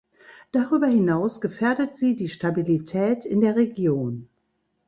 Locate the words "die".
2.15-2.29